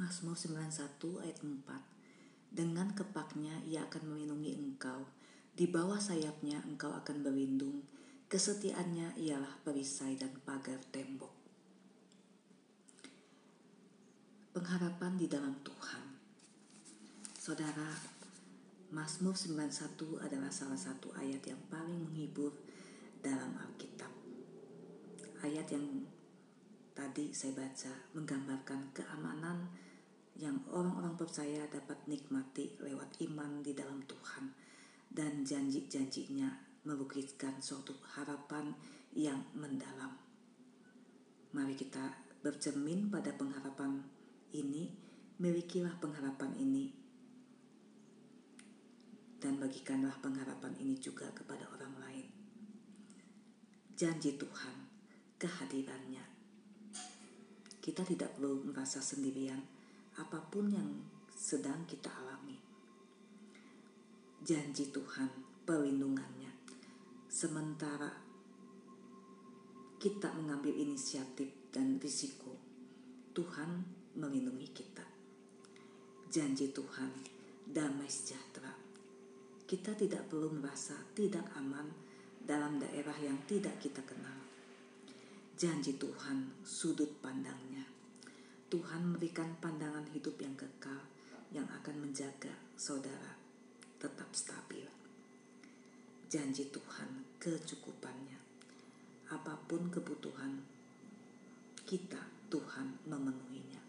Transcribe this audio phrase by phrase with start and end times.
[0.00, 1.60] Mazmur 91 ayat 4
[2.48, 5.04] Dengan kepaknya ia akan melindungi engkau.
[5.52, 7.84] Di bawah sayapnya engkau akan berlindung.
[8.32, 11.28] Kesetiaannya ialah perisai dan pagar tembok.
[14.56, 16.04] Pengharapan di dalam Tuhan.
[17.36, 17.92] Saudara,
[18.96, 22.56] Mazmur 91 adalah salah satu ayat yang paling menghibur
[23.20, 24.08] dalam Alkitab.
[25.44, 26.08] Ayat yang
[27.00, 29.29] tadi saya baca menggambarkan keamanan
[31.20, 34.56] percaya dapat nikmati lewat iman di dalam Tuhan
[35.12, 36.48] dan janji-janjinya
[36.88, 38.72] melukiskan suatu harapan
[39.12, 40.16] yang mendalam.
[41.52, 42.00] Mari kita
[42.40, 44.00] bercermin pada pengharapan
[44.56, 44.88] ini,
[45.36, 46.88] milikilah pengharapan ini
[49.44, 52.26] dan bagikanlah pengharapan ini juga kepada orang lain.
[53.92, 54.76] Janji Tuhan,
[55.36, 56.24] kehadirannya.
[57.84, 59.79] Kita tidak perlu merasa sendirian
[60.18, 60.90] apa pun yang
[61.30, 62.58] sedang kita alami.
[64.40, 65.28] Janji Tuhan,
[65.68, 66.50] perlindungannya.
[67.30, 68.10] Sementara
[70.00, 72.56] kita mengambil inisiatif dan risiko,
[73.36, 73.84] Tuhan
[74.16, 75.06] melindungi kita.
[76.32, 77.10] Janji Tuhan,
[77.68, 78.90] damai sejahtera
[79.70, 81.86] kita tidak perlu merasa tidak aman
[82.42, 84.34] dalam daerah yang tidak kita kenal.
[85.54, 87.86] Janji Tuhan, sudut pandangnya.
[88.70, 91.02] Tuhan memberikan pandangan hidup yang kekal
[91.50, 93.34] yang akan menjaga saudara
[93.98, 94.86] tetap stabil.
[96.30, 98.38] Janji Tuhan, kecukupannya.
[99.34, 100.62] Apa pun kebutuhan
[101.82, 103.82] kita, Tuhan memenuhinya.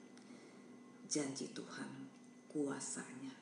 [1.05, 2.09] Janji Tuhan,
[2.49, 3.37] kuasanya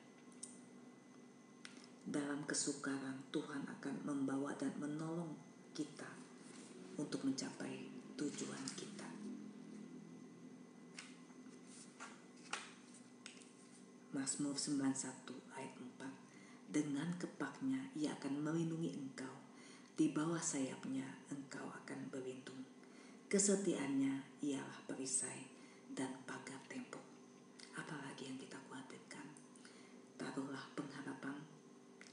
[2.10, 5.30] dalam kesukaran Tuhan akan membawa dan menolong
[5.70, 6.10] kita
[6.98, 7.86] untuk mencapai
[8.18, 8.89] tujuan kita.
[14.10, 14.82] Mazmur 91
[15.54, 16.02] ayat 4
[16.66, 19.30] Dengan kepaknya ia akan melindungi engkau.
[19.94, 22.58] Di bawah sayapnya engkau akan berlindung.
[23.30, 25.46] Kesetiaannya ialah perisai
[25.94, 27.06] dan pagar tembok.
[27.78, 29.26] Apalagi yang kita khawatirkan?
[30.18, 31.38] Taruhlah pengharapan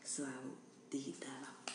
[0.05, 0.53] selalu
[0.94, 1.66] di dalam